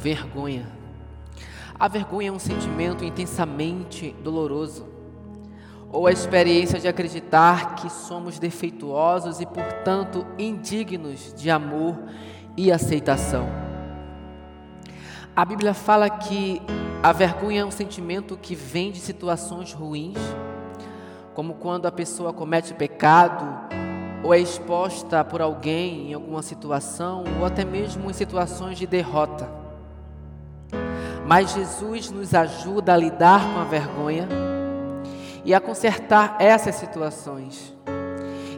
[0.00, 0.66] vergonha.
[1.78, 4.86] A vergonha é um sentimento intensamente doloroso,
[5.92, 11.98] ou a experiência de acreditar que somos defeituosos e, portanto, indignos de amor
[12.56, 13.46] e aceitação.
[15.36, 16.62] A Bíblia fala que
[17.02, 20.18] a vergonha é um sentimento que vem de situações ruins,
[21.34, 23.68] como quando a pessoa comete pecado
[24.22, 29.59] ou é exposta por alguém em alguma situação, ou até mesmo em situações de derrota.
[31.30, 34.28] Mas Jesus nos ajuda a lidar com a vergonha
[35.44, 37.72] e a consertar essas situações,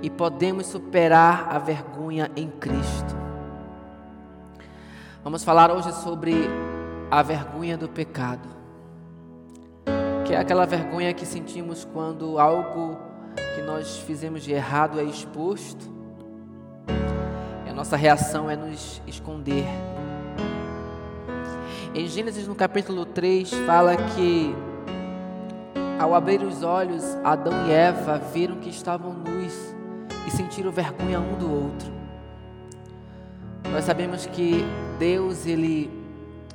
[0.00, 3.16] e podemos superar a vergonha em Cristo.
[5.24, 6.48] Vamos falar hoje sobre
[7.10, 8.48] a vergonha do pecado,
[10.24, 12.96] que é aquela vergonha que sentimos quando algo
[13.56, 15.92] que nós fizemos de errado é exposto,
[17.66, 19.66] e a nossa reação é nos esconder.
[21.92, 24.54] Em Gênesis, no capítulo 3, fala que
[25.98, 29.52] ao abrir os olhos, Adão e Eva viram que estavam nus
[30.24, 31.92] e sentiram vergonha um do outro.
[33.72, 34.64] Nós sabemos que
[35.00, 35.90] Deus ele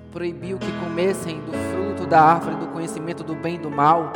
[0.09, 4.13] proibiu que comessem do fruto da árvore do conhecimento do bem e do mal.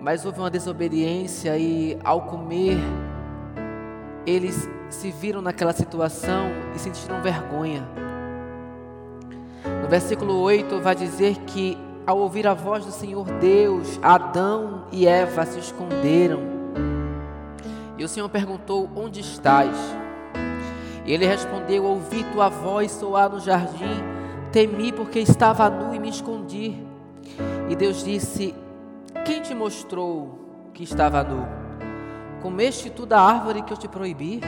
[0.00, 2.78] Mas houve uma desobediência e ao comer
[4.26, 8.05] eles se viram naquela situação e sentiram vergonha.
[9.86, 15.06] No versículo 8 vai dizer que ao ouvir a voz do Senhor Deus, Adão e
[15.06, 16.40] Eva se esconderam.
[17.96, 19.76] E o Senhor perguntou: Onde estás?
[21.04, 24.02] E ele respondeu: Ouvi tua voz soar no jardim,
[24.50, 26.84] temi porque estava nu e me escondi.
[27.70, 28.56] E Deus disse:
[29.24, 31.46] Quem te mostrou que estava nu?
[32.42, 34.40] Comeste tu da árvore que eu te proibi?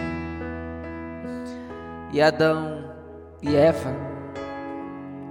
[2.13, 2.91] E Adão
[3.41, 4.18] e Eva,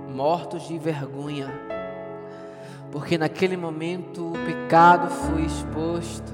[0.07, 1.51] mortos de vergonha,
[2.91, 6.33] porque naquele momento o pecado foi exposto.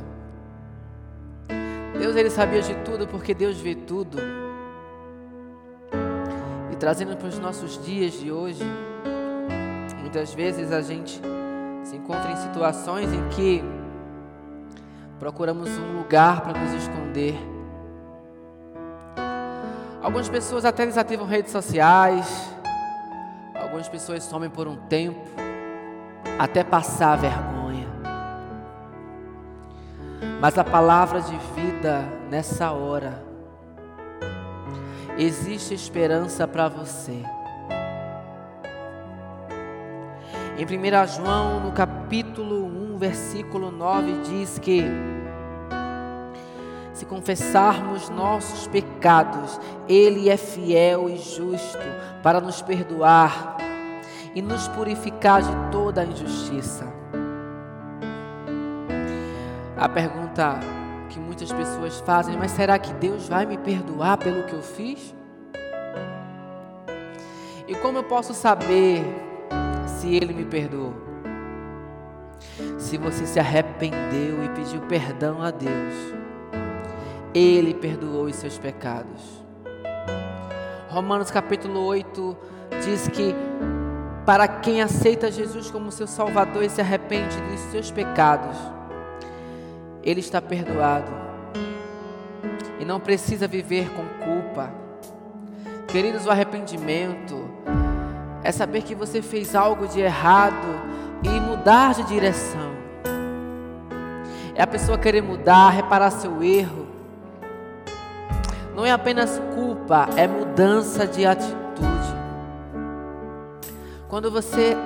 [1.97, 4.17] Deus ele sabia de tudo, porque Deus vê tudo
[6.83, 8.61] trazendo para os nossos dias de hoje,
[10.01, 11.17] muitas vezes a gente
[11.81, 13.63] se encontra em situações em que
[15.17, 17.39] procuramos um lugar para nos esconder.
[20.01, 22.52] Algumas pessoas até desativam redes sociais,
[23.73, 25.19] algumas pessoas somem por um tempo,
[26.37, 27.87] até passar a vergonha.
[30.39, 33.23] Mas a palavra de vida nessa hora
[35.17, 37.23] existe esperança para você.
[40.55, 44.83] Em 1 João, no capítulo 1, versículo 9, diz que
[46.93, 51.79] se confessarmos nossos pecados, Ele é fiel e justo
[52.21, 53.62] para nos perdoar
[54.35, 56.91] e nos purificar de toda a injustiça.
[59.77, 60.59] A pergunta
[61.09, 65.13] que muitas pessoas fazem, mas será que Deus vai me perdoar pelo que eu fiz?
[67.67, 69.03] E como eu posso saber
[69.85, 70.93] se Ele me perdoou?
[72.77, 75.93] Se você se arrependeu e pediu perdão a Deus,
[77.33, 79.43] Ele perdoou os seus pecados.
[80.89, 82.37] Romanos capítulo 8
[82.83, 83.33] diz que
[84.25, 88.57] para quem aceita Jesus como seu Salvador e se arrepende dos seus pecados,
[90.01, 91.11] ele está perdoado.
[92.79, 94.71] E não precisa viver com culpa.
[95.87, 97.49] Queridos, o arrependimento
[98.43, 100.81] é saber que você fez algo de errado
[101.21, 102.73] e mudar de direção.
[104.55, 106.87] É a pessoa querer mudar, reparar seu erro.
[108.75, 111.62] Não é apenas culpa, é mudança de atitude.
[114.13, 114.77] Quando você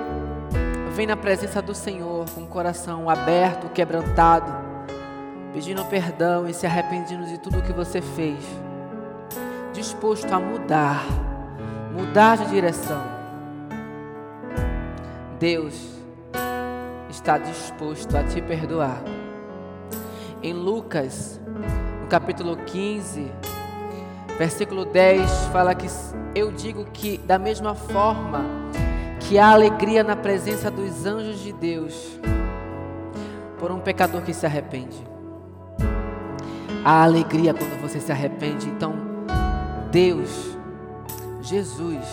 [0.94, 4.50] vem na presença do Senhor com o coração aberto, quebrantado,
[5.52, 8.38] pedindo perdão e se arrependendo de tudo que você fez,
[9.74, 11.04] disposto a mudar,
[11.92, 13.04] mudar de direção.
[15.38, 15.74] Deus
[17.10, 19.02] está disposto a te perdoar.
[20.42, 21.38] Em Lucas,
[22.00, 23.30] no capítulo 15,
[24.38, 25.86] versículo 10, fala que
[26.34, 28.67] eu digo que da mesma forma
[29.28, 32.18] que há alegria na presença dos anjos de Deus
[33.58, 35.06] por um pecador que se arrepende
[36.82, 38.66] a alegria quando você se arrepende.
[38.70, 38.94] Então,
[39.90, 40.56] Deus,
[41.42, 42.06] Jesus,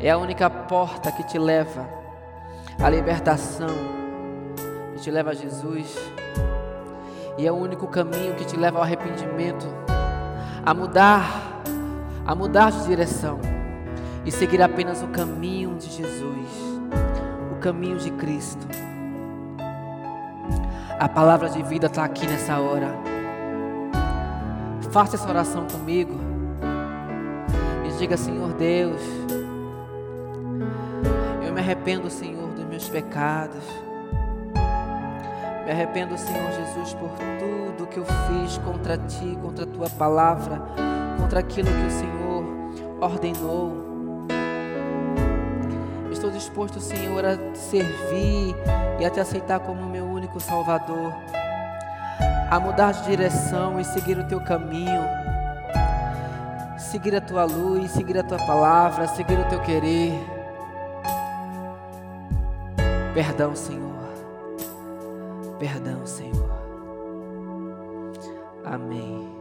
[0.00, 1.88] é a única porta que te leva
[2.82, 3.68] à libertação,
[4.94, 5.96] que te leva a Jesus,
[7.38, 9.66] e é o único caminho que te leva ao arrependimento,
[10.66, 11.62] a mudar,
[12.26, 13.49] a mudar de direção
[14.30, 16.48] e seguir apenas o caminho de Jesus,
[17.50, 18.64] o caminho de Cristo.
[21.00, 22.94] A palavra de vida está aqui nessa hora.
[24.92, 26.14] Faça essa oração comigo
[27.84, 29.02] e diga: Senhor Deus,
[31.44, 33.64] eu me arrependo, Senhor, dos meus pecados.
[35.64, 37.10] Me arrependo, Senhor Jesus, por
[37.40, 40.62] tudo que eu fiz contra ti, contra a tua palavra,
[41.20, 42.44] contra aquilo que o Senhor
[43.00, 43.89] ordenou.
[46.10, 48.54] Estou disposto, Senhor, a servir
[48.98, 51.12] e a te aceitar como meu único Salvador,
[52.50, 55.02] a mudar de direção e seguir o teu caminho,
[56.78, 60.12] seguir a tua luz, seguir a tua palavra, seguir o teu querer.
[63.14, 63.90] Perdão, Senhor.
[65.58, 66.50] Perdão, Senhor.
[68.64, 69.39] Amém.